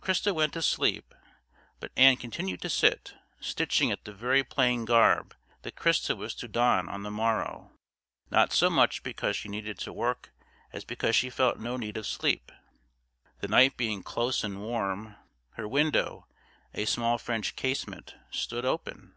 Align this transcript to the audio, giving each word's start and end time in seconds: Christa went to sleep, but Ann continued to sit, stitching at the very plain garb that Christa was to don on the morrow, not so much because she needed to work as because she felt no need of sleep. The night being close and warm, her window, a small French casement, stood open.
Christa 0.00 0.32
went 0.32 0.52
to 0.52 0.62
sleep, 0.62 1.12
but 1.80 1.90
Ann 1.96 2.16
continued 2.16 2.62
to 2.62 2.70
sit, 2.70 3.14
stitching 3.40 3.90
at 3.90 4.04
the 4.04 4.12
very 4.12 4.44
plain 4.44 4.84
garb 4.84 5.34
that 5.62 5.74
Christa 5.74 6.16
was 6.16 6.32
to 6.36 6.46
don 6.46 6.88
on 6.88 7.02
the 7.02 7.10
morrow, 7.10 7.72
not 8.30 8.52
so 8.52 8.70
much 8.70 9.02
because 9.02 9.34
she 9.34 9.48
needed 9.48 9.80
to 9.80 9.92
work 9.92 10.30
as 10.72 10.84
because 10.84 11.16
she 11.16 11.28
felt 11.28 11.58
no 11.58 11.76
need 11.76 11.96
of 11.96 12.06
sleep. 12.06 12.52
The 13.40 13.48
night 13.48 13.76
being 13.76 14.04
close 14.04 14.44
and 14.44 14.60
warm, 14.62 15.16
her 15.54 15.66
window, 15.66 16.28
a 16.72 16.84
small 16.84 17.18
French 17.18 17.56
casement, 17.56 18.14
stood 18.30 18.64
open. 18.64 19.16